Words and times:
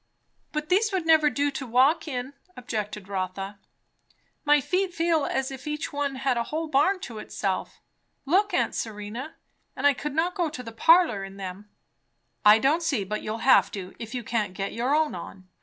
"But 0.51 0.69
these 0.69 0.91
would 0.91 1.05
never 1.05 1.29
do 1.29 1.51
to 1.51 1.67
walk 1.67 2.07
in," 2.07 2.33
objected 2.57 3.07
Rotha. 3.07 3.59
"My 4.43 4.59
feet 4.59 4.95
feel 4.95 5.25
as 5.25 5.51
if 5.51 5.67
each 5.67 5.93
one 5.93 6.15
had 6.15 6.37
a 6.37 6.45
whole 6.45 6.67
barn 6.67 6.99
to 7.01 7.19
itself. 7.19 7.79
Look, 8.25 8.51
aunt 8.51 8.73
Serena. 8.73 9.35
And 9.75 9.85
I 9.85 9.93
could 9.93 10.15
not 10.15 10.33
go 10.33 10.49
to 10.49 10.63
the 10.63 10.71
parlour 10.71 11.23
in 11.23 11.37
them." 11.37 11.69
"I 12.43 12.57
don't 12.57 12.81
see 12.81 13.03
but 13.03 13.21
you'll 13.21 13.45
have 13.45 13.69
to, 13.73 13.93
if 13.99 14.15
you 14.15 14.23
can't 14.23 14.55
get 14.55 14.73
your 14.73 14.95
own 14.95 15.13
on. 15.13 15.47